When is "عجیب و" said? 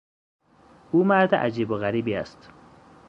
1.35-1.77